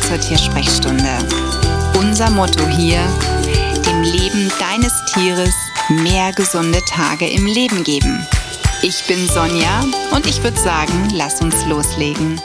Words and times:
Zur 0.00 0.20
Tiersprechstunde. 0.20 1.18
Unser 1.98 2.28
Motto 2.30 2.66
hier, 2.66 3.00
dem 3.86 4.02
Leben 4.02 4.50
deines 4.58 4.92
Tieres 5.12 5.54
mehr 5.88 6.32
gesunde 6.32 6.80
Tage 6.88 7.28
im 7.28 7.46
Leben 7.46 7.84
geben. 7.84 8.26
Ich 8.82 9.04
bin 9.06 9.28
Sonja 9.28 9.84
und 10.12 10.26
ich 10.26 10.42
würde 10.42 10.58
sagen, 10.58 11.10
lass 11.12 11.40
uns 11.40 11.64
loslegen. 11.66 12.40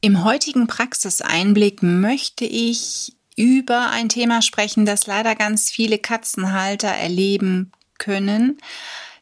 Im 0.00 0.22
heutigen 0.22 0.66
Praxiseinblick 0.66 1.82
möchte 1.82 2.44
ich 2.44 3.16
über 3.36 3.90
ein 3.90 4.08
Thema 4.08 4.42
sprechen, 4.42 4.86
das 4.86 5.06
leider 5.06 5.34
ganz 5.34 5.70
viele 5.70 5.98
Katzenhalter 5.98 6.88
erleben 6.88 7.72
können. 7.98 8.58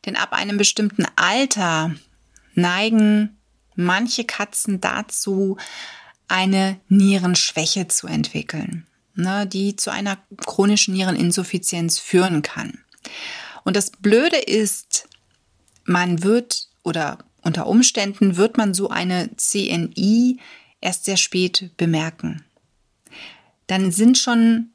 Denn 0.07 0.17
ab 0.17 0.33
einem 0.33 0.59
bestimmten 0.59 1.07
Alter 1.17 1.95
neigen 2.55 3.37
manche 3.77 4.25
Katzen 4.25 4.81
dazu, 4.81 5.57
eine 6.29 6.81
Nierenschwäche 6.89 7.89
zu 7.89 8.07
entwickeln, 8.07 8.87
ne, 9.15 9.47
die 9.47 9.77
zu 9.77 9.91
einer 9.91 10.19
chronischen 10.45 10.95
Niereninsuffizienz 10.95 11.99
führen 11.99 12.43
kann. 12.43 12.79
Und 13.65 13.77
das 13.77 13.91
Blöde 13.91 14.39
ist, 14.39 15.09
man 15.85 16.23
wird 16.23 16.69
oder 16.83 17.19
unter 17.43 17.67
Umständen 17.67 18.37
wird 18.37 18.57
man 18.57 18.73
so 18.73 18.89
eine 18.89 19.31
CNI 19.37 20.39
erst 20.81 21.05
sehr 21.05 21.19
spät 21.19 21.71
bemerken. 21.77 22.45
Dann 23.67 23.93
sind 23.93 24.19
schon 24.19 24.71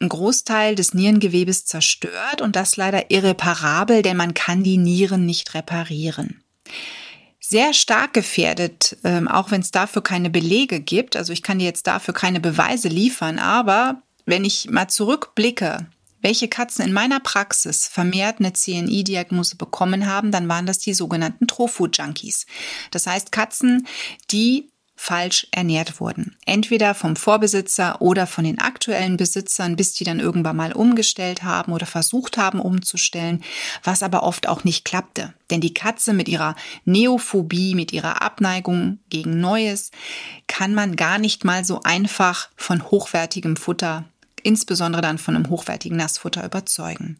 ein 0.00 0.08
Großteil 0.08 0.74
des 0.74 0.94
Nierengewebes 0.94 1.64
zerstört 1.64 2.40
und 2.40 2.56
das 2.56 2.76
leider 2.76 3.10
irreparabel, 3.10 4.02
denn 4.02 4.16
man 4.16 4.34
kann 4.34 4.62
die 4.62 4.78
Nieren 4.78 5.26
nicht 5.26 5.54
reparieren 5.54 6.42
sehr 7.52 7.74
stark 7.74 8.14
gefährdet, 8.14 8.96
ähm, 9.04 9.28
auch 9.28 9.50
wenn 9.50 9.60
es 9.60 9.70
dafür 9.70 10.02
keine 10.02 10.30
Belege 10.30 10.80
gibt. 10.80 11.16
Also 11.16 11.34
ich 11.34 11.42
kann 11.42 11.58
dir 11.58 11.66
jetzt 11.66 11.86
dafür 11.86 12.14
keine 12.14 12.40
Beweise 12.40 12.88
liefern, 12.88 13.38
aber 13.38 14.00
wenn 14.24 14.46
ich 14.46 14.70
mal 14.70 14.88
zurückblicke, 14.88 15.86
welche 16.22 16.48
Katzen 16.48 16.86
in 16.86 16.94
meiner 16.94 17.20
Praxis 17.20 17.88
vermehrt 17.88 18.36
eine 18.38 18.54
CNI-Diagnose 18.54 19.56
bekommen 19.56 20.06
haben, 20.06 20.30
dann 20.30 20.48
waren 20.48 20.64
das 20.64 20.78
die 20.78 20.94
sogenannten 20.94 21.46
Tropho-Junkies. 21.46 22.46
Das 22.90 23.06
heißt 23.06 23.32
Katzen, 23.32 23.86
die 24.30 24.71
falsch 25.02 25.48
ernährt 25.50 25.98
wurden. 25.98 26.36
Entweder 26.46 26.94
vom 26.94 27.16
Vorbesitzer 27.16 28.00
oder 28.00 28.28
von 28.28 28.44
den 28.44 28.60
aktuellen 28.60 29.16
Besitzern, 29.16 29.74
bis 29.74 29.94
die 29.94 30.04
dann 30.04 30.20
irgendwann 30.20 30.54
mal 30.54 30.72
umgestellt 30.72 31.42
haben 31.42 31.72
oder 31.72 31.86
versucht 31.86 32.36
haben 32.36 32.60
umzustellen, 32.60 33.42
was 33.82 34.04
aber 34.04 34.22
oft 34.22 34.46
auch 34.46 34.62
nicht 34.62 34.84
klappte. 34.84 35.34
Denn 35.50 35.60
die 35.60 35.74
Katze 35.74 36.12
mit 36.12 36.28
ihrer 36.28 36.54
Neophobie, 36.84 37.74
mit 37.74 37.92
ihrer 37.92 38.22
Abneigung 38.22 39.00
gegen 39.10 39.40
Neues, 39.40 39.90
kann 40.46 40.72
man 40.72 40.94
gar 40.94 41.18
nicht 41.18 41.44
mal 41.44 41.64
so 41.64 41.80
einfach 41.82 42.48
von 42.54 42.88
hochwertigem 42.88 43.56
Futter, 43.56 44.04
insbesondere 44.44 45.02
dann 45.02 45.18
von 45.18 45.34
einem 45.34 45.50
hochwertigen 45.50 45.98
Nassfutter 45.98 46.44
überzeugen. 46.44 47.18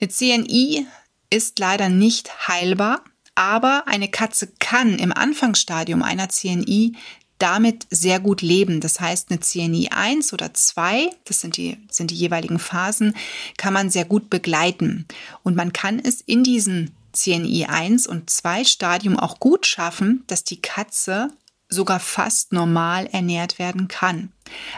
Eine 0.00 0.10
CNI 0.10 0.86
ist 1.30 1.58
leider 1.58 1.88
nicht 1.88 2.46
heilbar, 2.46 3.00
aber 3.38 3.86
eine 3.86 4.08
Katze 4.08 4.48
kann 4.58 4.98
im 4.98 5.12
Anfangsstadium 5.12 6.02
einer 6.02 6.28
CNI 6.28 6.96
damit 7.38 7.86
sehr 7.88 8.18
gut 8.18 8.42
leben. 8.42 8.80
Das 8.80 8.98
heißt, 8.98 9.30
eine 9.30 9.38
CNI 9.38 9.90
1 9.92 10.32
oder 10.32 10.52
2, 10.52 11.08
das 11.24 11.40
sind 11.40 11.56
die, 11.56 11.78
sind 11.88 12.10
die 12.10 12.16
jeweiligen 12.16 12.58
Phasen, 12.58 13.14
kann 13.56 13.72
man 13.72 13.90
sehr 13.90 14.04
gut 14.04 14.28
begleiten. 14.28 15.06
Und 15.44 15.54
man 15.54 15.72
kann 15.72 16.00
es 16.00 16.20
in 16.20 16.42
diesen 16.42 16.90
CNI 17.12 17.66
1 17.66 18.08
und 18.08 18.28
2 18.28 18.64
Stadium 18.64 19.16
auch 19.16 19.38
gut 19.38 19.66
schaffen, 19.66 20.24
dass 20.26 20.42
die 20.42 20.60
Katze 20.60 21.30
sogar 21.68 22.00
fast 22.00 22.52
normal 22.52 23.06
ernährt 23.06 23.60
werden 23.60 23.86
kann. 23.86 24.32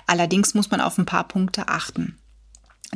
Allerdings 0.06 0.52
muss 0.52 0.70
man 0.70 0.82
auf 0.82 0.98
ein 0.98 1.06
paar 1.06 1.26
Punkte 1.26 1.68
achten. 1.68 2.19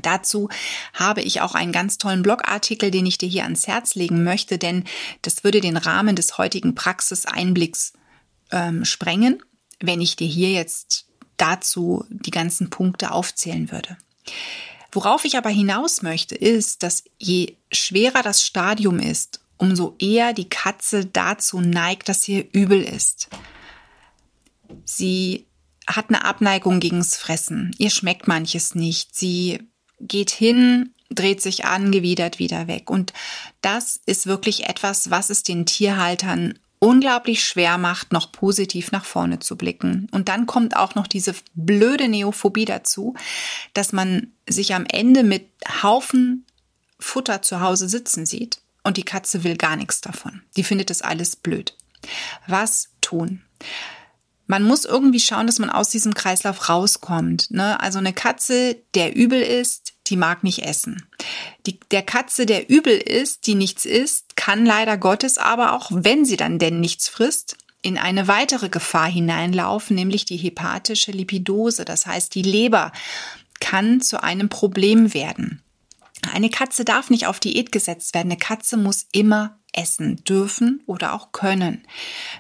Dazu 0.02 0.48
habe 0.92 1.22
ich 1.22 1.40
auch 1.40 1.54
einen 1.54 1.72
ganz 1.72 1.98
tollen 1.98 2.22
Blogartikel, 2.22 2.90
den 2.90 3.06
ich 3.06 3.18
dir 3.18 3.28
hier 3.28 3.44
ans 3.44 3.66
Herz 3.66 3.94
legen 3.94 4.24
möchte, 4.24 4.58
denn 4.58 4.84
das 5.22 5.44
würde 5.44 5.60
den 5.60 5.76
Rahmen 5.76 6.16
des 6.16 6.36
heutigen 6.36 6.74
Praxiseinblicks 6.74 7.92
ähm, 8.50 8.84
sprengen, 8.84 9.42
wenn 9.80 10.00
ich 10.00 10.16
dir 10.16 10.26
hier 10.26 10.50
jetzt 10.50 11.06
dazu 11.36 12.04
die 12.08 12.30
ganzen 12.30 12.70
Punkte 12.70 13.12
aufzählen 13.12 13.70
würde. 13.70 13.96
Worauf 14.92 15.24
ich 15.24 15.36
aber 15.36 15.50
hinaus 15.50 16.02
möchte, 16.02 16.34
ist, 16.34 16.82
dass 16.82 17.04
je 17.18 17.56
schwerer 17.72 18.22
das 18.22 18.42
Stadium 18.42 19.00
ist, 19.00 19.40
umso 19.56 19.96
eher 19.98 20.32
die 20.32 20.48
Katze 20.48 21.06
dazu 21.06 21.60
neigt, 21.60 22.08
dass 22.08 22.28
ihr 22.28 22.46
übel 22.52 22.80
ist. 22.82 23.28
Sie 24.84 25.46
hat 25.86 26.08
eine 26.08 26.24
Abneigung 26.24 26.80
gegens 26.80 27.16
Fressen. 27.16 27.74
Ihr 27.78 27.90
schmeckt 27.90 28.28
manches 28.28 28.74
nicht. 28.74 29.14
Sie 29.14 29.68
geht 30.08 30.30
hin, 30.30 30.94
dreht 31.10 31.42
sich 31.42 31.64
angewidert 31.64 32.38
wieder 32.38 32.66
weg. 32.66 32.90
Und 32.90 33.12
das 33.60 34.00
ist 34.06 34.26
wirklich 34.26 34.68
etwas, 34.68 35.10
was 35.10 35.30
es 35.30 35.42
den 35.42 35.66
Tierhaltern 35.66 36.58
unglaublich 36.78 37.44
schwer 37.44 37.78
macht, 37.78 38.12
noch 38.12 38.32
positiv 38.32 38.92
nach 38.92 39.04
vorne 39.04 39.38
zu 39.38 39.56
blicken. 39.56 40.08
Und 40.10 40.28
dann 40.28 40.46
kommt 40.46 40.76
auch 40.76 40.94
noch 40.94 41.06
diese 41.06 41.34
blöde 41.54 42.08
Neophobie 42.08 42.66
dazu, 42.66 43.14
dass 43.72 43.92
man 43.92 44.32
sich 44.48 44.74
am 44.74 44.84
Ende 44.86 45.22
mit 45.22 45.48
Haufen 45.82 46.44
Futter 46.98 47.42
zu 47.42 47.60
Hause 47.60 47.88
sitzen 47.88 48.26
sieht 48.26 48.60
und 48.82 48.96
die 48.96 49.04
Katze 49.04 49.44
will 49.44 49.56
gar 49.56 49.76
nichts 49.76 50.00
davon. 50.00 50.42
Die 50.56 50.64
findet 50.64 50.90
das 50.90 51.02
alles 51.02 51.36
blöd. 51.36 51.74
Was 52.46 52.90
tun? 53.00 53.42
man 54.46 54.62
muss 54.62 54.84
irgendwie 54.84 55.20
schauen, 55.20 55.46
dass 55.46 55.58
man 55.58 55.70
aus 55.70 55.88
diesem 55.88 56.14
Kreislauf 56.14 56.68
rauskommt. 56.68 57.50
Ne? 57.50 57.80
Also 57.80 57.98
eine 57.98 58.12
Katze, 58.12 58.76
der 58.94 59.16
übel 59.16 59.40
ist, 59.40 59.93
die 60.06 60.16
mag 60.16 60.44
nicht 60.44 60.64
essen. 60.64 61.06
Die, 61.66 61.78
der 61.90 62.02
Katze, 62.02 62.46
der 62.46 62.68
übel 62.68 62.96
ist, 62.96 63.46
die 63.46 63.54
nichts 63.54 63.84
isst, 63.84 64.36
kann 64.36 64.66
leider 64.66 64.98
Gottes 64.98 65.38
aber 65.38 65.72
auch, 65.72 65.90
wenn 65.92 66.24
sie 66.24 66.36
dann 66.36 66.58
denn 66.58 66.80
nichts 66.80 67.08
frisst, 67.08 67.56
in 67.82 67.98
eine 67.98 68.28
weitere 68.28 68.70
Gefahr 68.70 69.08
hineinlaufen, 69.10 69.94
nämlich 69.94 70.24
die 70.24 70.38
hepatische 70.38 71.12
Lipidose. 71.12 71.84
Das 71.84 72.06
heißt, 72.06 72.34
die 72.34 72.42
Leber 72.42 72.92
kann 73.60 74.00
zu 74.00 74.22
einem 74.22 74.48
Problem 74.48 75.12
werden. 75.12 75.62
Eine 76.32 76.48
Katze 76.48 76.84
darf 76.84 77.10
nicht 77.10 77.26
auf 77.26 77.40
Diät 77.40 77.72
gesetzt 77.72 78.14
werden. 78.14 78.30
Eine 78.30 78.38
Katze 78.38 78.78
muss 78.78 79.06
immer 79.12 79.58
essen 79.74 80.24
dürfen 80.24 80.82
oder 80.86 81.12
auch 81.12 81.32
können. 81.32 81.86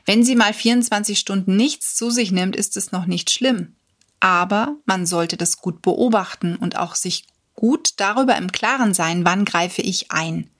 Wenn 0.06 0.24
sie 0.24 0.36
mal 0.36 0.54
24 0.54 1.18
Stunden 1.18 1.56
nichts 1.56 1.94
zu 1.94 2.10
sich 2.10 2.32
nimmt, 2.32 2.56
ist 2.56 2.76
es 2.76 2.92
noch 2.92 3.06
nicht 3.06 3.30
schlimm. 3.30 3.76
Aber 4.20 4.76
man 4.86 5.04
sollte 5.04 5.36
das 5.36 5.58
gut 5.58 5.82
beobachten 5.82 6.56
und 6.56 6.76
auch 6.76 6.94
sich 6.94 7.26
gut 7.64 7.94
darüber 7.96 8.36
im 8.36 8.52
Klaren 8.52 8.92
sein, 8.92 9.24
wann 9.24 9.46
greife 9.46 9.80
ich 9.80 10.10
ein. 10.10 10.50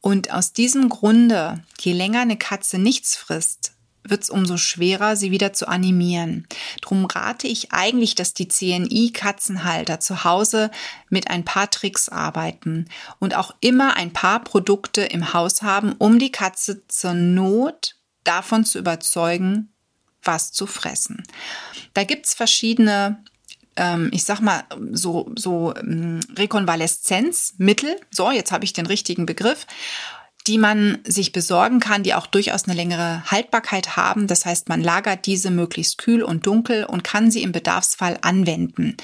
Und 0.00 0.32
aus 0.32 0.54
diesem 0.54 0.88
Grunde, 0.88 1.62
je 1.78 1.92
länger 1.92 2.20
eine 2.20 2.38
Katze 2.38 2.78
nichts 2.78 3.14
frisst, 3.14 3.72
wird 4.04 4.22
es 4.22 4.30
umso 4.30 4.56
schwerer, 4.56 5.16
sie 5.16 5.32
wieder 5.32 5.52
zu 5.52 5.68
animieren. 5.68 6.46
Drum 6.80 7.04
rate 7.04 7.46
ich 7.46 7.72
eigentlich, 7.72 8.14
dass 8.14 8.32
die 8.32 8.48
CNI-Katzenhalter 8.48 10.00
zu 10.00 10.24
Hause 10.24 10.70
mit 11.10 11.28
ein 11.28 11.44
paar 11.44 11.70
Tricks 11.70 12.08
arbeiten 12.08 12.88
und 13.18 13.34
auch 13.34 13.54
immer 13.60 13.96
ein 13.96 14.14
paar 14.14 14.42
Produkte 14.42 15.02
im 15.02 15.34
Haus 15.34 15.60
haben, 15.60 15.92
um 15.92 16.18
die 16.18 16.32
Katze 16.32 16.88
zur 16.88 17.12
Not 17.12 17.96
davon 18.24 18.64
zu 18.64 18.78
überzeugen, 18.78 19.74
was 20.22 20.52
zu 20.52 20.66
fressen. 20.66 21.22
Da 21.92 22.04
gibt's 22.04 22.32
verschiedene 22.32 23.22
ähm, 23.78 24.10
ich 24.12 24.24
sag 24.24 24.40
mal, 24.40 24.64
so, 24.92 25.30
so 25.36 25.74
ähm, 25.76 26.20
Rekonvaleszenzmittel. 26.36 27.96
So, 28.10 28.30
jetzt 28.30 28.52
habe 28.52 28.64
ich 28.64 28.72
den 28.72 28.86
richtigen 28.86 29.24
Begriff 29.24 29.66
die 30.48 30.56
man 30.56 30.98
sich 31.04 31.32
besorgen 31.32 31.78
kann, 31.78 32.02
die 32.02 32.14
auch 32.14 32.26
durchaus 32.26 32.64
eine 32.64 32.74
längere 32.74 33.22
Haltbarkeit 33.30 33.98
haben. 33.98 34.26
Das 34.26 34.46
heißt, 34.46 34.70
man 34.70 34.82
lagert 34.82 35.26
diese 35.26 35.50
möglichst 35.50 35.98
kühl 35.98 36.22
und 36.22 36.46
dunkel 36.46 36.84
und 36.84 37.04
kann 37.04 37.30
sie 37.30 37.42
im 37.42 37.52
Bedarfsfall 37.52 38.16
anwenden. 38.22 38.96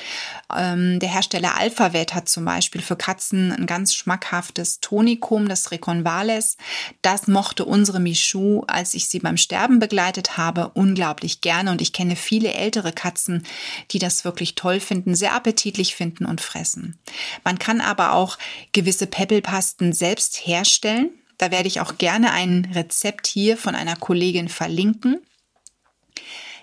Ähm, 0.55 0.99
der 1.01 1.11
Hersteller 1.11 1.59
Alphavet 1.59 2.15
hat 2.15 2.31
zum 2.31 2.47
Beispiel 2.47 2.81
für 2.81 2.97
Katzen 2.97 3.53
ein 3.53 3.67
ganz 3.67 3.95
schmackhaftes 3.95 4.81
Tonikum, 4.81 5.47
das 5.47 5.71
Reconvales. 5.71 6.57
Das 7.03 7.29
mochte 7.29 7.67
unsere 7.67 8.01
Michou, 8.01 8.63
als 8.67 8.95
ich 8.95 9.09
sie 9.09 9.19
beim 9.19 9.37
Sterben 9.37 9.81
begleitet 9.81 10.39
habe, 10.39 10.71
unglaublich 10.73 11.43
gerne. 11.43 11.71
Und 11.73 11.83
ich 11.83 11.93
kenne 11.93 12.17
viele 12.17 12.55
ältere 12.55 12.93
Katzen, 12.93 13.45
die 13.91 13.99
das 13.99 14.25
wirklich 14.25 14.55
toll 14.55 14.81
finden, 14.81 15.15
sehr 15.15 15.35
appetitlich 15.35 15.95
finden 15.95 16.25
und 16.25 16.41
fressen. 16.41 16.99
Man 17.45 17.59
kann 17.59 17.83
aber 17.83 18.15
auch 18.15 18.39
gewisse 18.73 19.07
Pebbelpasten 19.07 19.93
selbst 19.93 20.47
herstellen. 20.47 21.11
Da 21.39 21.51
werde 21.51 21.69
ich 21.69 21.81
auch 21.81 21.99
gerne 21.99 22.33
ein 22.33 22.71
Rezept 22.75 23.27
hier 23.27 23.57
von 23.57 23.75
einer 23.75 23.97
Kollegin 23.97 24.49
verlinken. 24.49 25.19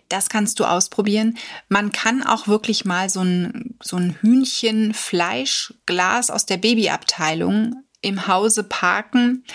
Das 0.09 0.29
kannst 0.29 0.59
du 0.59 0.65
ausprobieren. 0.65 1.38
Man 1.69 1.91
kann 1.91 2.23
auch 2.23 2.47
wirklich 2.47 2.83
mal 2.83 3.09
so 3.09 3.21
ein, 3.21 3.77
so 3.81 3.97
ein 3.97 4.18
Hühnchenfleischglas 4.21 6.29
aus 6.29 6.45
der 6.45 6.57
Babyabteilung 6.57 7.83
im 8.01 8.27
Hause 8.27 8.63
parken. 8.63 9.45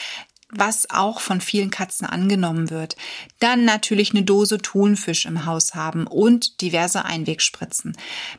was 0.48 0.88
auch 0.90 1.20
von 1.20 1.40
vielen 1.40 1.70
Katzen 1.70 2.06
angenommen 2.06 2.70
wird. 2.70 2.94
Dann 3.40 3.64
natürlich 3.64 4.12
eine 4.12 4.22
Dose 4.22 4.58
Thunfisch 4.58 5.26
im 5.26 5.44
Haus 5.44 5.74
haben 5.74 6.06
und 6.06 6.60
diverse 6.60 7.04
Einwegspritzen. 7.04 7.96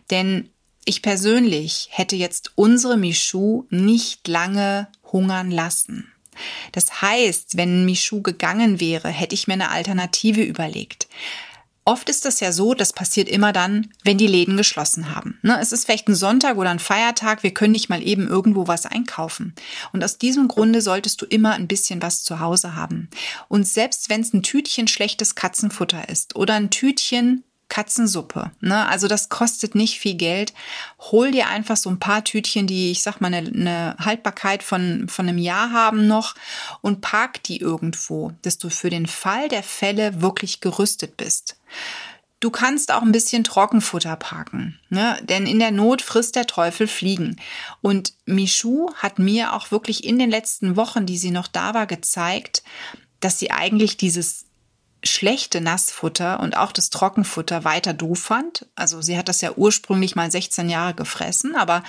Denn 0.10 0.50
ich 0.86 1.02
persönlich 1.02 1.90
hätte 1.92 2.16
jetzt 2.16 2.54
unsere 2.56 2.96
Michu 2.96 3.66
nicht 3.70 4.26
lange 4.30 4.88
hungern 5.12 5.52
lassen. 5.52 6.10
Das 6.72 7.02
heißt, 7.02 7.58
wenn 7.58 7.86
Michu 7.86 8.22
gegangen 8.22 8.80
wäre, 8.80 9.10
hätte 9.10 9.36
ich 9.36 9.48
mir 9.48 9.54
eine 9.54 9.72
Alternative 9.72 10.42
überlegt. 10.42 11.08
Oft 11.88 12.10
ist 12.10 12.26
das 12.26 12.42
ja 12.42 12.52
so, 12.52 12.74
das 12.74 12.92
passiert 12.92 13.30
immer 13.30 13.54
dann, 13.54 13.94
wenn 14.04 14.18
die 14.18 14.28
Läden 14.28 14.58
geschlossen 14.58 15.16
haben. 15.16 15.40
Ne, 15.42 15.58
es 15.62 15.72
ist 15.72 15.86
vielleicht 15.86 16.10
ein 16.10 16.16
Sonntag 16.16 16.58
oder 16.58 16.70
ein 16.70 16.80
Feiertag, 16.80 17.44
wir 17.44 17.54
können 17.54 17.72
nicht 17.72 17.88
mal 17.88 18.06
eben 18.06 18.28
irgendwo 18.28 18.68
was 18.68 18.86
einkaufen. 18.86 19.56
Und 19.94 20.04
aus 20.04 20.18
diesem 20.18 20.50
Grunde 20.50 20.82
solltest 20.82 21.22
du 21.22 21.26
immer 21.26 21.54
ein 21.54 21.70
bisschen 21.70 22.02
was 22.02 22.26
zu 22.26 22.42
Hause 22.42 22.76
haben. 22.76 23.10
Und 23.48 23.66
selbst 23.66 24.10
wenn 24.10 24.20
es 24.20 24.34
ein 24.34 24.44
Tütchen 24.44 24.90
schlechtes 24.90 25.36
Katzenfutter 25.36 26.10
ist 26.10 26.36
oder 26.36 26.56
ein 26.56 26.72
Tütchen 26.72 27.46
Katzensuppe. 27.70 28.52
Ne? 28.62 28.88
Also 28.88 29.08
das 29.08 29.30
kostet 29.30 29.76
nicht 29.76 30.00
viel 30.00 30.16
Geld. 30.16 30.54
Hol 31.12 31.32
dir 31.32 31.48
einfach 31.48 31.78
so 31.78 31.90
ein 31.90 32.00
paar 32.00 32.24
Tütchen, 32.24 32.68
die, 32.68 32.92
ich 32.92 33.04
sag 33.04 33.20
mal, 33.20 33.34
eine, 33.34 33.48
eine 33.48 33.96
Haltbarkeit 34.00 34.64
von, 34.64 35.08
von 35.10 35.28
einem 35.28 35.38
Jahr 35.38 35.72
haben 35.72 36.08
noch 36.08 36.36
und 36.82 37.02
park 37.02 37.44
die 37.44 37.60
irgendwo, 37.60 38.32
dass 38.42 38.58
du 38.58 38.70
für 38.70 38.90
den 38.90 39.06
Fall 39.06 39.50
der 39.50 39.64
Fälle 39.64 40.22
wirklich 40.22 40.62
gerüstet 40.62 41.18
bist. 41.18 41.58
Du 42.40 42.52
kannst 42.52 42.92
auch 42.92 43.02
ein 43.02 43.12
bisschen 43.12 43.44
Trockenfutter 43.44 44.16
parken, 44.16 44.80
ne? 44.90 45.18
denn 45.24 45.48
in 45.48 45.58
der 45.58 45.72
Not 45.72 46.04
frisst 46.04 46.36
der 46.36 46.46
Teufel 46.46 46.88
Fliegen. 46.88 47.38
Und 47.82 48.14
Michu 48.28 48.92
hat 48.94 49.18
mir 49.18 49.54
auch 49.54 49.72
wirklich 49.72 50.04
in 50.04 50.20
den 50.20 50.30
letzten 50.30 50.76
Wochen, 50.76 51.08
die 51.08 51.18
sie 51.18 51.32
noch 51.32 51.48
da 51.48 51.74
war, 51.74 51.88
gezeigt, 51.88 52.62
dass 53.20 53.40
sie 53.40 53.50
eigentlich 53.50 53.98
dieses 53.98 54.47
schlechte 55.08 55.62
Nassfutter 55.62 56.40
und 56.40 56.56
auch 56.58 56.72
das 56.72 56.90
Trockenfutter 56.90 57.64
weiter 57.64 57.94
doof 57.94 58.20
fand. 58.20 58.66
Also 58.76 59.02
sie 59.02 59.18
hat 59.18 59.30
das 59.30 59.42
ja 59.42 59.54
ursprünglich 59.56 60.16
mal 60.16 60.30
16 60.32 60.70
Jahre 60.70 60.94
gefressen, 60.94 61.56
aber 61.56 61.84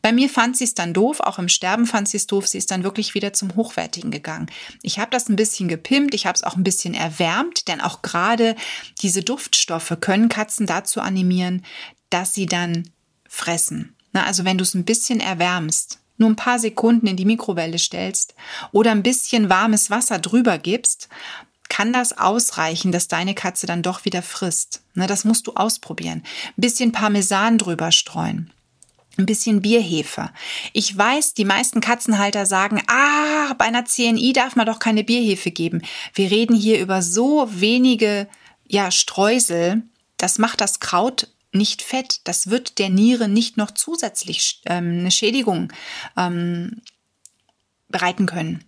bei 0.00 0.12
mir 0.12 0.28
fand 0.28 0.56
sie 0.56 0.64
es 0.64 0.74
dann 0.74 0.92
doof, 0.92 1.20
auch 1.20 1.38
im 1.38 1.48
Sterben 1.48 1.86
fand 1.86 2.08
sie 2.08 2.16
es 2.16 2.26
doof. 2.26 2.46
Sie 2.46 2.58
ist 2.58 2.70
dann 2.70 2.84
wirklich 2.84 3.14
wieder 3.14 3.32
zum 3.32 3.54
Hochwertigen 3.54 4.10
gegangen. 4.10 4.50
Ich 4.82 4.98
habe 4.98 5.10
das 5.10 5.28
ein 5.28 5.36
bisschen 5.36 5.68
gepimpt, 5.68 6.14
ich 6.14 6.26
habe 6.26 6.36
es 6.36 6.42
auch 6.42 6.56
ein 6.56 6.64
bisschen 6.64 6.94
erwärmt, 6.94 7.68
denn 7.68 7.80
auch 7.80 8.02
gerade 8.02 8.56
diese 9.00 9.22
Duftstoffe 9.22 9.96
können 10.00 10.28
Katzen 10.28 10.66
dazu 10.66 11.00
animieren, 11.00 11.64
dass 12.10 12.34
sie 12.34 12.46
dann 12.46 12.90
fressen. 13.28 13.96
Na, 14.12 14.24
also 14.26 14.44
wenn 14.44 14.58
du 14.58 14.62
es 14.62 14.74
ein 14.74 14.84
bisschen 14.84 15.20
erwärmst, 15.20 15.98
nur 16.18 16.30
ein 16.30 16.36
paar 16.36 16.58
Sekunden 16.58 17.06
in 17.06 17.16
die 17.16 17.24
Mikrowelle 17.24 17.78
stellst 17.78 18.34
oder 18.70 18.92
ein 18.92 19.02
bisschen 19.02 19.48
warmes 19.48 19.90
Wasser 19.90 20.18
drüber 20.18 20.58
gibst, 20.58 21.08
kann 21.72 21.94
das 21.94 22.18
ausreichen, 22.18 22.92
dass 22.92 23.08
deine 23.08 23.34
Katze 23.34 23.66
dann 23.66 23.80
doch 23.80 24.04
wieder 24.04 24.20
frisst. 24.20 24.82
Ne, 24.92 25.06
das 25.06 25.24
musst 25.24 25.46
du 25.46 25.54
ausprobieren. 25.54 26.22
Ein 26.48 26.60
bisschen 26.60 26.92
Parmesan 26.92 27.56
drüber 27.56 27.92
streuen. 27.92 28.52
Ein 29.16 29.24
bisschen 29.24 29.62
Bierhefe. 29.62 30.28
Ich 30.74 30.94
weiß, 30.98 31.32
die 31.32 31.46
meisten 31.46 31.80
Katzenhalter 31.80 32.44
sagen, 32.44 32.82
ah, 32.88 33.54
bei 33.56 33.64
einer 33.64 33.86
CNI 33.86 34.34
darf 34.34 34.54
man 34.54 34.66
doch 34.66 34.80
keine 34.80 35.02
Bierhefe 35.02 35.50
geben. 35.50 35.80
Wir 36.12 36.30
reden 36.30 36.54
hier 36.54 36.78
über 36.78 37.00
so 37.00 37.48
wenige, 37.50 38.28
ja, 38.68 38.90
Streusel. 38.90 39.82
Das 40.18 40.36
macht 40.36 40.60
das 40.60 40.78
Kraut 40.78 41.28
nicht 41.52 41.80
fett. 41.80 42.20
Das 42.24 42.50
wird 42.50 42.80
der 42.80 42.90
Niere 42.90 43.28
nicht 43.28 43.56
noch 43.56 43.70
zusätzlich 43.70 44.60
ähm, 44.66 44.98
eine 44.98 45.10
Schädigung 45.10 45.72
ähm, 46.18 46.82
bereiten 47.88 48.26
können. 48.26 48.62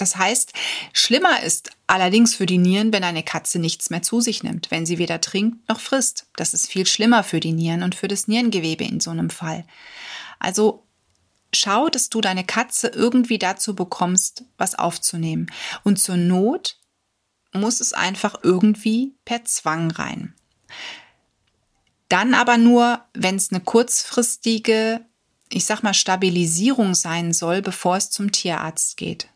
Das 0.00 0.16
heißt, 0.16 0.52
schlimmer 0.92 1.42
ist 1.42 1.70
allerdings 1.86 2.34
für 2.34 2.46
die 2.46 2.58
Nieren, 2.58 2.92
wenn 2.92 3.04
eine 3.04 3.22
Katze 3.22 3.58
nichts 3.58 3.90
mehr 3.90 4.02
zu 4.02 4.20
sich 4.20 4.42
nimmt, 4.42 4.70
wenn 4.70 4.86
sie 4.86 4.98
weder 4.98 5.20
trinkt 5.20 5.68
noch 5.68 5.80
frisst. 5.80 6.26
Das 6.36 6.54
ist 6.54 6.70
viel 6.70 6.86
schlimmer 6.86 7.22
für 7.22 7.40
die 7.40 7.52
Nieren 7.52 7.82
und 7.82 7.94
für 7.94 8.08
das 8.08 8.26
Nierengewebe 8.26 8.84
in 8.84 9.00
so 9.00 9.10
einem 9.10 9.30
Fall. 9.30 9.66
Also 10.38 10.86
schau, 11.54 11.88
dass 11.88 12.08
du 12.08 12.20
deine 12.20 12.44
Katze 12.44 12.88
irgendwie 12.88 13.38
dazu 13.38 13.74
bekommst, 13.74 14.44
was 14.56 14.74
aufzunehmen. 14.74 15.50
Und 15.84 15.98
zur 15.98 16.16
Not 16.16 16.78
muss 17.52 17.80
es 17.80 17.92
einfach 17.92 18.36
irgendwie 18.42 19.14
per 19.24 19.44
Zwang 19.44 19.90
rein. 19.90 20.34
Dann 22.08 22.34
aber 22.34 22.56
nur, 22.56 23.04
wenn 23.12 23.36
es 23.36 23.52
eine 23.52 23.60
kurzfristige, 23.60 25.04
ich 25.50 25.64
sag 25.64 25.82
mal, 25.82 25.94
Stabilisierung 25.94 26.94
sein 26.94 27.32
soll, 27.32 27.60
bevor 27.62 27.96
es 27.96 28.10
zum 28.10 28.32
Tierarzt 28.32 28.96
geht. 28.96 29.29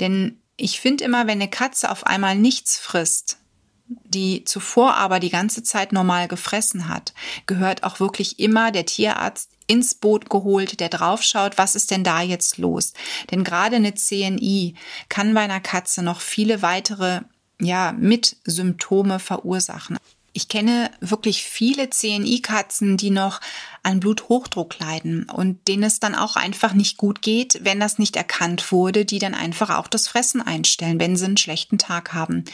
Denn 0.00 0.40
ich 0.56 0.80
finde 0.80 1.04
immer, 1.04 1.26
wenn 1.26 1.40
eine 1.40 1.50
Katze 1.50 1.90
auf 1.90 2.06
einmal 2.06 2.36
nichts 2.36 2.78
frisst, 2.78 3.38
die 3.86 4.44
zuvor 4.44 4.96
aber 4.96 5.20
die 5.20 5.30
ganze 5.30 5.62
Zeit 5.62 5.92
normal 5.92 6.28
gefressen 6.28 6.88
hat, 6.88 7.14
gehört 7.46 7.84
auch 7.84 8.00
wirklich 8.00 8.38
immer 8.38 8.70
der 8.70 8.86
Tierarzt 8.86 9.50
ins 9.66 9.94
Boot 9.94 10.30
geholt, 10.30 10.80
der 10.80 10.88
draufschaut, 10.88 11.58
was 11.58 11.74
ist 11.74 11.90
denn 11.90 12.04
da 12.04 12.22
jetzt 12.22 12.58
los? 12.58 12.92
Denn 13.30 13.44
gerade 13.44 13.76
eine 13.76 13.94
CNI 13.94 14.74
kann 15.08 15.34
bei 15.34 15.42
einer 15.42 15.60
Katze 15.60 16.02
noch 16.02 16.20
viele 16.20 16.62
weitere 16.62 17.20
ja, 17.60 17.92
Mitsymptome 17.92 19.18
verursachen. 19.18 19.98
Ich 20.32 20.48
kenne 20.48 20.90
wirklich 21.00 21.42
viele 21.42 21.90
CNI-Katzen, 21.90 22.96
die 22.96 23.10
noch 23.10 23.40
an 23.82 24.00
Bluthochdruck 24.00 24.78
leiden 24.78 25.28
und 25.28 25.66
denen 25.68 25.84
es 25.84 26.00
dann 26.00 26.14
auch 26.14 26.36
einfach 26.36 26.74
nicht 26.74 26.96
gut 26.96 27.22
geht, 27.22 27.60
wenn 27.64 27.80
das 27.80 27.98
nicht 27.98 28.16
erkannt 28.16 28.70
wurde, 28.70 29.04
die 29.04 29.18
dann 29.18 29.34
einfach 29.34 29.70
auch 29.70 29.88
das 29.88 30.06
Fressen 30.06 30.40
einstellen, 30.42 31.00
wenn 31.00 31.16
sie 31.16 31.24
einen 31.24 31.36
schlechten 31.36 31.78
Tag 31.78 32.12
haben. 32.12 32.44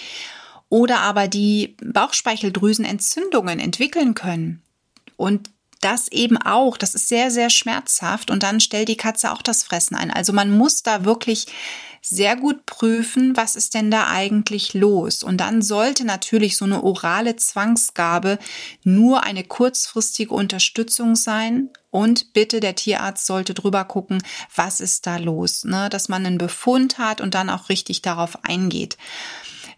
Oder 0.69 1.01
aber 1.01 1.29
die 1.29 1.77
Bauchspeicheldrüsenentzündungen 1.85 3.61
entwickeln 3.61 4.15
können. 4.15 4.63
Und 5.17 5.51
das 5.85 6.09
eben 6.09 6.37
auch, 6.39 6.77
das 6.77 6.95
ist 6.95 7.09
sehr, 7.09 7.31
sehr 7.31 7.51
schmerzhaft 7.51 8.31
und 8.31 8.43
dann 8.43 8.61
stellt 8.61 8.89
die 8.89 8.97
Katze 8.97 9.33
auch 9.33 9.43
das 9.43 9.63
Fressen 9.63 9.95
ein. 9.97 10.11
Also 10.11 10.33
man 10.33 10.51
muss 10.51 10.83
da 10.83 11.05
wirklich 11.05 11.47
sehr 12.07 12.37
gut 12.37 12.67
prüfen, 12.67 13.35
was 13.35 13.57
ist 13.57 13.73
denn 13.73 13.91
da 13.91 14.09
eigentlich 14.09 14.75
los. 14.75 15.23
Und 15.23 15.39
dann 15.39 15.63
sollte 15.63 16.05
natürlich 16.05 16.59
so 16.59 16.67
eine 16.67 16.85
orale 16.85 17.37
Zwangsgabe 17.37 18.39
nur 18.83 19.25
eine 19.25 19.43
kurzfristige 19.43 20.35
Unterstützung 20.35 21.17
sein. 21.17 21.71
Und 21.91 22.35
bitte, 22.35 22.61
der 22.61 22.75
Tierarzt 22.75 23.25
sollte 23.25 23.55
drüber 23.55 23.85
gucken, 23.85 24.23
was 24.55 24.81
ist 24.81 25.07
da 25.07 25.17
los, 25.17 25.65
ne? 25.65 25.89
dass 25.89 26.11
man 26.11 26.27
einen 26.27 26.39
Befund 26.39 26.99
hat 26.99 27.23
und 27.23 27.35
dann 27.35 27.49
auch 27.49 27.71
richtig 27.71 28.03
darauf 28.03 28.45
eingeht. 28.45 28.99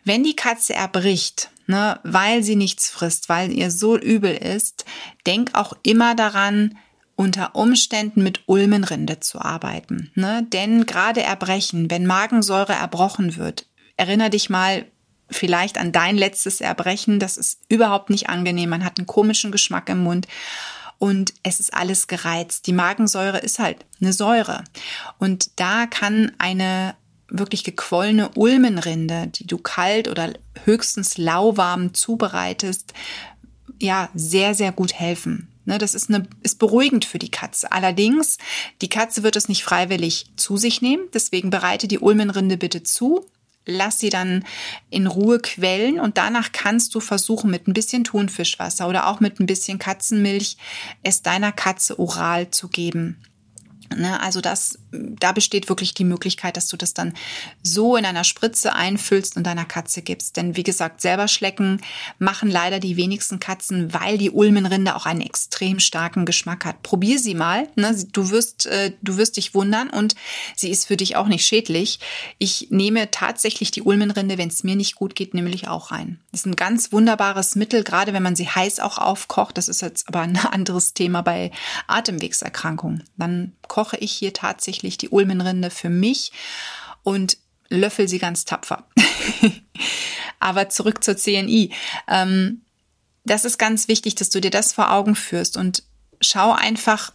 Wenn 0.07 0.23
die 0.23 0.37
Katze 0.37 0.73
erbricht, 0.73 1.51
ne, 1.67 1.99
weil 2.05 2.45
sie 2.45 2.55
nichts 2.55 2.89
frisst, 2.89 3.29
weil 3.29 3.53
ihr 3.53 3.73
so 3.73 3.99
übel 3.99 4.33
ist, 4.35 4.85
denk 5.27 5.51
auch 5.55 5.73
immer 5.83 6.15
daran, 6.15 6.79
unter 7.17 7.57
Umständen 7.57 8.23
mit 8.23 8.43
Ulmenrinde 8.47 9.19
zu 9.19 9.41
arbeiten. 9.41 10.13
Ne? 10.15 10.47
Denn 10.53 10.87
gerade 10.87 11.23
Erbrechen, 11.23 11.91
wenn 11.91 12.07
Magensäure 12.07 12.75
erbrochen 12.75 13.37
wird, 13.37 13.67
erinnere 13.97 14.31
dich 14.31 14.49
mal 14.49 14.87
vielleicht 15.29 15.77
an 15.77 15.91
dein 15.91 16.17
letztes 16.17 16.61
Erbrechen, 16.61 17.19
das 17.19 17.37
ist 17.37 17.63
überhaupt 17.69 18.09
nicht 18.09 18.29
angenehm, 18.29 18.69
man 18.71 18.85
hat 18.85 18.99
einen 18.99 19.09
komischen 19.09 19.51
Geschmack 19.51 19.89
im 19.89 20.05
Mund 20.05 20.29
und 20.99 21.35
es 21.43 21.59
ist 21.59 21.75
alles 21.75 22.07
gereizt. 22.07 22.69
Die 22.69 22.73
Magensäure 22.73 23.39
ist 23.39 23.59
halt 23.59 23.85
eine 24.01 24.13
Säure 24.13 24.63
und 25.19 25.59
da 25.59 25.87
kann 25.87 26.31
eine 26.39 26.95
wirklich 27.28 27.64
gequollene 27.64 28.30
Ulmenrinde, 28.35 29.28
die 29.28 29.47
du 29.47 29.59
kalt 29.59 30.09
oder 30.09 30.33
höchstens 30.64 31.18
lauwarm 31.18 31.95
zubereitest, 31.95 32.92
ja, 33.80 34.09
sehr, 34.14 34.54
sehr 34.54 34.73
gut 34.73 34.95
helfen. 34.95 35.49
Ne, 35.64 35.78
das 35.78 35.97
ist, 35.97 36.09
eine, 36.09 36.28
ist 36.45 36.61
beruhigend 36.61 37.04
für 37.04 37.18
die 37.18 37.30
Katze. 37.30 37.73
Allerdings, 37.73 38.38
die 38.83 38.88
Katze 38.88 39.25
wird 39.25 39.35
es 39.35 39.49
nicht 39.49 39.64
freiwillig 39.64 40.26
zu 40.37 40.56
sich 40.56 40.80
nehmen. 40.80 41.09
Deswegen 41.12 41.50
bereite 41.50 41.88
die 41.88 41.99
Ulmenrinde 41.99 42.56
bitte 42.56 42.85
zu. 42.85 43.26
Lass 43.64 43.99
sie 43.99 44.11
dann 44.11 44.45
in 44.90 45.09
Ruhe 45.09 45.40
quellen 45.40 45.99
und 45.99 46.18
danach 46.18 46.52
kannst 46.52 46.95
du 46.95 47.00
versuchen, 47.00 47.50
mit 47.50 47.66
ein 47.66 47.73
bisschen 47.73 48.04
Thunfischwasser 48.04 48.87
oder 48.88 49.09
auch 49.09 49.18
mit 49.18 49.40
ein 49.40 49.47
bisschen 49.47 49.80
Katzenmilch 49.80 50.56
es 51.02 51.23
deiner 51.23 51.50
Katze 51.50 51.99
oral 51.99 52.52
zu 52.52 52.68
geben. 52.68 53.21
Ne, 53.95 54.21
also 54.21 54.40
das, 54.40 54.78
da 54.90 55.33
besteht 55.33 55.69
wirklich 55.69 55.95
die 55.95 56.05
Möglichkeit, 56.05 56.57
dass 56.57 56.69
du 56.69 56.76
das 56.76 56.95
dann 56.95 57.14
so 57.62 57.97
in 57.97 58.05
einer 58.05 58.25
Spritze 58.25 58.75
einfüllst 58.75 59.37
und 59.37 59.45
deiner 59.45 59.64
Katze 59.64 60.02
gibst. 60.02 60.37
Denn 60.37 60.57
wie 60.57 60.62
gesagt, 60.62 61.00
selber 61.00 61.28
schlecken 61.28 61.81
machen 62.19 62.50
leider 62.50 62.81
die 62.81 62.97
wenigsten 62.97 63.38
Katzen, 63.38 63.95
weil 63.95 64.19
die 64.19 64.31
Ulmenrinde 64.31 64.97
auch 64.97 65.07
einen 65.07 65.21
extrem 65.21 65.78
starken 65.78 66.25
Geschmack 66.25 66.64
hat. 66.64 66.83
Probier 66.83 67.19
sie 67.19 67.35
mal. 67.35 67.69
Ne? 67.76 67.97
Du 68.12 68.31
wirst, 68.31 68.66
äh, 68.66 68.93
du 69.02 69.16
wirst 69.16 69.37
dich 69.37 69.55
wundern 69.55 69.88
und 69.90 70.14
sie 70.57 70.71
ist 70.71 70.87
für 70.87 70.97
dich 70.97 71.16
auch 71.16 71.28
nicht 71.28 71.47
schädlich. 71.47 72.00
Ich 72.38 72.69
nehme 72.71 73.11
tatsächlich 73.11 73.71
die 73.71 73.83
Ulmenrinde, 73.83 74.38
wenn 74.38 74.49
es 74.49 74.64
mir 74.64 74.76
nicht 74.76 74.97
gut 74.97 75.14
geht, 75.14 75.35
nämlich 75.35 75.69
auch 75.69 75.90
rein. 75.93 76.21
Das 76.33 76.40
ist 76.40 76.47
ein 76.47 76.57
ganz 76.57 76.93
wunderbares 76.93 77.55
Mittel, 77.55 77.85
gerade 77.85 78.12
wenn 78.12 78.23
man 78.23 78.37
sie 78.37 78.49
heiß 78.49 78.81
auch 78.81 78.99
aufkocht. 78.99 79.57
Das 79.57 79.69
ist 79.69 79.83
jetzt 79.83 80.09
aber 80.09 80.21
ein 80.21 80.37
anderes 80.37 80.93
Thema 80.93 81.23
bei 81.23 81.52
Atemwegserkrankungen. 81.87 83.05
Dann 83.16 83.52
koche 83.76 83.99
ich 83.99 84.12
hier 84.12 84.33
tatsächlich 84.33 84.97
die 84.97 85.11
Ulmenrinde 85.11 85.68
für 85.68 85.90
mich 85.90 86.33
und 87.02 87.37
löffel 87.68 88.09
sie 88.09 88.18
ganz 88.18 88.47
tapfer. 88.47 88.88
Aber 90.40 90.71
zurück 90.71 91.04
zur 91.04 91.18
CNI. 91.18 91.75
Ähm, 92.09 92.62
das 93.26 93.45
ist 93.45 93.59
ganz 93.59 93.87
wichtig, 93.87 94.14
dass 94.14 94.30
du 94.30 94.40
dir 94.40 94.50
das 94.50 94.73
vor 94.73 94.92
Augen 94.92 95.14
führst 95.14 95.59
und 95.59 95.83
schau 96.23 96.52
einfach, 96.52 97.12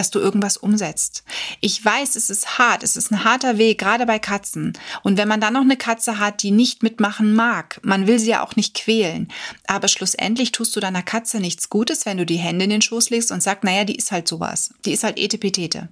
dass 0.00 0.10
du 0.10 0.18
irgendwas 0.18 0.56
umsetzt. 0.56 1.24
Ich 1.60 1.84
weiß, 1.84 2.16
es 2.16 2.30
ist 2.30 2.56
hart, 2.58 2.82
es 2.82 2.96
ist 2.96 3.12
ein 3.12 3.22
harter 3.22 3.58
Weg, 3.58 3.78
gerade 3.78 4.06
bei 4.06 4.18
Katzen. 4.18 4.72
Und 5.02 5.18
wenn 5.18 5.28
man 5.28 5.42
dann 5.42 5.52
noch 5.52 5.60
eine 5.60 5.76
Katze 5.76 6.18
hat, 6.18 6.42
die 6.42 6.52
nicht 6.52 6.82
mitmachen 6.82 7.34
mag, 7.34 7.78
man 7.82 8.06
will 8.06 8.18
sie 8.18 8.30
ja 8.30 8.42
auch 8.42 8.56
nicht 8.56 8.74
quälen. 8.74 9.30
Aber 9.66 9.88
schlussendlich 9.88 10.52
tust 10.52 10.74
du 10.74 10.80
deiner 10.80 11.02
Katze 11.02 11.38
nichts 11.38 11.68
Gutes, 11.68 12.06
wenn 12.06 12.16
du 12.16 12.24
die 12.24 12.38
Hände 12.38 12.64
in 12.64 12.70
den 12.70 12.80
Schoß 12.80 13.10
legst 13.10 13.30
und 13.30 13.42
sagst, 13.42 13.62
naja, 13.62 13.84
die 13.84 13.94
ist 13.94 14.10
halt 14.10 14.26
sowas. 14.26 14.72
Die 14.86 14.92
ist 14.92 15.04
halt 15.04 15.18
etepetete. 15.18 15.90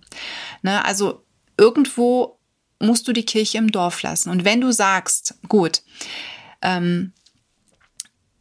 Ne? 0.62 0.82
Also 0.86 1.22
irgendwo 1.58 2.38
musst 2.80 3.06
du 3.08 3.12
die 3.12 3.26
Kirche 3.26 3.58
im 3.58 3.70
Dorf 3.70 4.00
lassen. 4.00 4.30
Und 4.30 4.46
wenn 4.46 4.62
du 4.62 4.72
sagst, 4.72 5.34
gut, 5.48 5.82
ähm, 6.62 7.12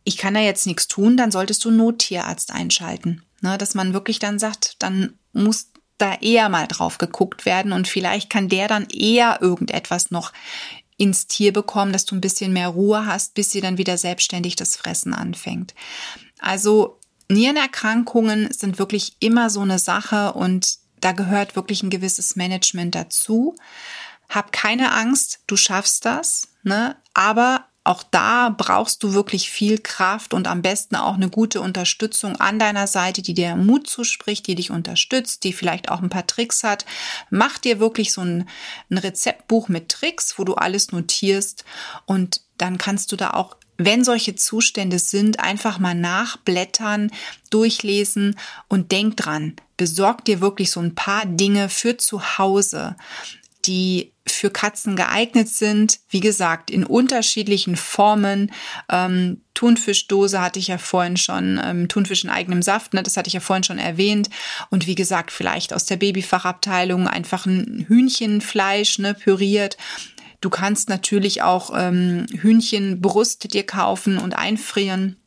ich 0.06 0.16
kann 0.16 0.34
da 0.34 0.40
jetzt 0.40 0.66
nichts 0.66 0.88
tun, 0.88 1.18
dann 1.18 1.32
solltest 1.32 1.66
du 1.66 1.70
einen 1.70 1.80
Nottierarzt 1.80 2.54
einschalten. 2.54 3.24
Ne, 3.42 3.58
dass 3.60 3.76
man 3.76 3.94
wirklich 3.94 4.18
dann 4.18 4.40
sagt, 4.40 4.78
dann 4.80 5.17
muss 5.34 5.72
da 5.98 6.16
eher 6.16 6.50
mal 6.50 6.68
drauf 6.68 6.98
geguckt 6.98 7.46
werden 7.46 7.72
und 7.72 7.88
vielleicht 7.88 8.30
kann 8.30 8.50
der 8.50 8.68
dann 8.68 8.88
eher 8.90 9.40
irgendetwas 9.42 10.12
noch 10.12 10.32
ins 10.98 11.28
Tier 11.28 11.54
bekommen, 11.54 11.94
dass 11.94 12.06
du 12.06 12.16
ein 12.16 12.22
bisschen 12.22 12.54
mehr 12.54 12.70
Ruhe 12.70 13.06
hast, 13.06 13.34
bis 13.36 13.52
sie 13.52 13.62
dann 13.62 13.78
wieder 13.78 13.98
selbstständig 13.98 14.56
das 14.56 14.76
Fressen 14.76 15.14
anfängt. 15.14 15.74
Also 16.40 17.00
Nierenerkrankungen 17.30 18.52
sind 18.52 18.80
wirklich 18.80 19.16
immer 19.20 19.50
so 19.50 19.62
eine 19.62 19.80
Sache 19.80 20.34
und 20.34 20.78
da 21.00 21.12
gehört 21.12 21.56
wirklich 21.56 21.84
ein 21.84 21.90
gewisses 21.90 22.36
Management 22.36 22.96
dazu. 22.96 23.56
Hab 24.30 24.52
keine 24.52 24.92
Angst, 24.92 25.40
du 25.48 25.56
schaffst 25.56 26.06
das, 26.06 26.48
ne? 26.64 26.96
Aber 27.14 27.66
auch 27.88 28.04
da 28.04 28.50
brauchst 28.50 29.02
du 29.04 29.14
wirklich 29.14 29.50
viel 29.50 29.80
Kraft 29.80 30.34
und 30.34 30.48
am 30.48 30.62
besten 30.62 30.96
auch 30.96 31.16
eine 31.16 31.30
gute 31.30 31.62
Unterstützung 31.62 32.36
an 32.36 32.60
deiner 32.60 32.86
Seite, 32.86 33.22
die 33.22 33.34
dir 33.34 33.56
Mut 33.56 33.88
zuspricht, 33.88 34.46
die 34.48 34.56
dich 34.56 34.72
unterstützt, 34.72 35.44
die 35.44 35.54
vielleicht 35.54 35.90
auch 35.90 36.02
ein 36.02 36.10
paar 36.10 36.28
Tricks 36.28 36.64
hat. 36.64 36.86
Mach 37.30 37.58
dir 37.58 37.80
wirklich 37.80 38.12
so 38.14 38.22
ein, 38.22 38.48
ein 38.90 38.98
Rezeptbuch 38.98 39.70
mit 39.70 39.90
Tricks, 39.90 40.38
wo 40.38 40.44
du 40.44 40.56
alles 40.56 40.92
notierst 40.92 41.64
und 42.06 42.42
dann 42.58 42.78
kannst 42.78 43.12
du 43.12 43.16
da 43.16 43.32
auch 43.32 43.56
wenn 43.80 44.04
solche 44.04 44.36
Zustände 44.36 44.98
sind, 44.98 45.40
einfach 45.40 45.78
mal 45.78 45.94
nachblättern, 45.94 47.12
durchlesen 47.52 48.36
und 48.68 48.92
denk 48.92 49.18
dran, 49.18 49.56
besorg 49.78 50.26
dir 50.26 50.42
wirklich 50.42 50.72
so 50.72 50.80
ein 50.80 50.96
paar 50.96 51.28
Dinge 51.28 51.70
für 51.70 51.96
zu 51.96 52.40
Hause 52.40 52.96
die 53.68 54.14
für 54.26 54.50
Katzen 54.50 54.96
geeignet 54.96 55.50
sind. 55.50 56.00
Wie 56.10 56.20
gesagt, 56.20 56.72
in 56.72 56.84
unterschiedlichen 56.84 57.76
Formen. 57.76 58.52
Ähm, 58.90 59.42
Thunfischdose 59.54 60.42
hatte 60.42 60.60
ich 60.60 60.68
ja 60.68 60.78
vorhin 60.78 61.18
schon, 61.18 61.60
ähm, 61.64 61.88
Thunfisch 61.88 62.24
in 62.24 62.30
eigenem 62.30 62.62
Saft, 62.62 62.94
ne, 62.94 63.04
das 63.04 63.18
hatte 63.18 63.28
ich 63.28 63.34
ja 63.34 63.40
vorhin 63.40 63.64
schon 63.64 63.80
erwähnt. 63.80 64.30
Und 64.70 64.88
wie 64.88 64.96
gesagt, 64.96 65.32
vielleicht 65.32 65.74
aus 65.74 65.86
der 65.86 65.98
Babyfachabteilung 65.98 67.08
einfach 67.08 67.46
ein 67.46 67.86
Hühnchenfleisch 67.88 69.00
ne, 69.00 69.14
püriert. 69.14 69.78
Du 70.42 70.50
kannst 70.50 70.90
natürlich 70.90 71.42
auch 71.42 71.72
ähm, 71.76 72.28
Hühnchenbrust 72.32 73.54
dir 73.54 73.66
kaufen 73.66 74.18
und 74.20 74.38
einfrieren. 74.38 75.18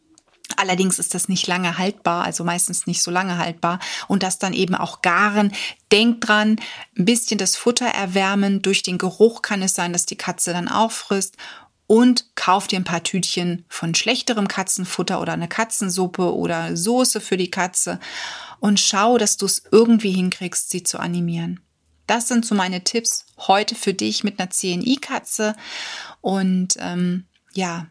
Allerdings 0.56 0.98
ist 0.98 1.14
das 1.14 1.28
nicht 1.28 1.46
lange 1.46 1.78
haltbar, 1.78 2.24
also 2.24 2.44
meistens 2.44 2.86
nicht 2.86 3.02
so 3.02 3.10
lange 3.10 3.38
haltbar. 3.38 3.78
Und 4.08 4.22
das 4.22 4.38
dann 4.38 4.52
eben 4.52 4.74
auch 4.74 5.02
garen. 5.02 5.52
Denk 5.92 6.20
dran, 6.20 6.56
ein 6.98 7.04
bisschen 7.04 7.38
das 7.38 7.56
Futter 7.56 7.86
erwärmen. 7.86 8.62
Durch 8.62 8.82
den 8.82 8.98
Geruch 8.98 9.42
kann 9.42 9.62
es 9.62 9.74
sein, 9.74 9.92
dass 9.92 10.06
die 10.06 10.16
Katze 10.16 10.52
dann 10.52 10.68
auch 10.68 10.92
frisst. 10.92 11.36
Und 11.86 12.36
kauf 12.36 12.68
dir 12.68 12.78
ein 12.78 12.84
paar 12.84 13.02
Tütchen 13.02 13.64
von 13.68 13.96
schlechterem 13.96 14.46
Katzenfutter 14.46 15.20
oder 15.20 15.32
eine 15.32 15.48
Katzensuppe 15.48 16.34
oder 16.34 16.76
Soße 16.76 17.20
für 17.20 17.36
die 17.36 17.50
Katze. 17.50 17.98
Und 18.60 18.78
schau, 18.78 19.18
dass 19.18 19.36
du 19.38 19.46
es 19.46 19.64
irgendwie 19.72 20.12
hinkriegst, 20.12 20.70
sie 20.70 20.84
zu 20.84 21.00
animieren. 21.00 21.60
Das 22.06 22.28
sind 22.28 22.44
so 22.44 22.54
meine 22.54 22.84
Tipps 22.84 23.26
heute 23.38 23.74
für 23.74 23.94
dich 23.94 24.24
mit 24.24 24.38
einer 24.38 24.50
CNI-Katze. 24.50 25.56
Und 26.20 26.74
ähm, 26.78 27.26
ja, 27.54 27.86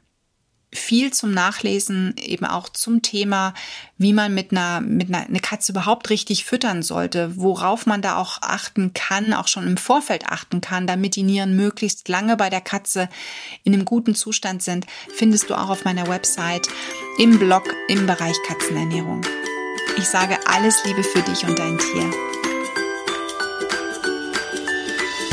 viel 0.72 1.12
zum 1.12 1.32
Nachlesen, 1.32 2.14
eben 2.18 2.46
auch 2.46 2.70
zum 2.70 3.02
Thema, 3.02 3.54
wie 3.98 4.14
man 4.14 4.34
mit 4.34 4.52
einer, 4.52 4.82
mit 4.82 5.10
einer 5.10 5.26
eine 5.26 5.40
Katze 5.40 5.72
überhaupt 5.72 6.10
richtig 6.10 6.46
füttern 6.46 6.84
sollte, 6.84 7.36
worauf 7.38 7.86
man 7.86 8.02
da 8.02 8.18
auch 8.18 8.42
achten 8.42 8.94
kann, 8.94 9.34
auch 9.34 9.48
schon 9.48 9.66
im 9.66 9.78
Vorfeld 9.78 10.28
achten 10.28 10.62
kann, 10.62 10.86
damit 10.86 11.16
die 11.16 11.24
Nieren 11.24 11.56
möglichst 11.56 12.08
lange 12.08 12.38
bei 12.38 12.50
der 12.50 12.62
Katze 12.62 13.10
in 13.64 13.74
einem 13.74 13.86
guten 13.86 14.14
Zustand 14.14 14.62
sind, 14.62 14.86
findest 15.16 15.50
du 15.50 15.56
auch 15.56 15.70
auf 15.70 15.86
meiner 15.86 16.08
Website 16.08 16.68
im 17.18 17.40
Blog 17.40 17.64
im 17.88 18.06
Bereich 18.06 18.36
Katzenernährung. 18.48 19.22
Ich 19.98 20.06
sage 20.06 20.38
alles 20.46 20.84
Liebe 20.86 21.04
für 21.04 21.22
dich 21.22 21.46
und 21.46 21.58
dein 21.58 21.78
Tier. 21.80 22.12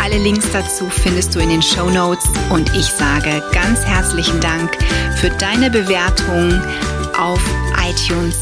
Alle 0.00 0.18
Links 0.18 0.46
dazu 0.52 0.88
findest 0.88 1.34
du 1.34 1.40
in 1.40 1.48
den 1.48 1.62
Show 1.62 1.90
Notes 1.90 2.26
und 2.50 2.72
ich 2.76 2.86
sage 2.86 3.42
ganz 3.52 3.80
herzlichen 3.80 4.38
Dank 4.38 4.78
für 5.16 5.30
deine 5.30 5.68
Bewertung 5.68 6.62
auf 7.18 7.42
iTunes 7.84 8.38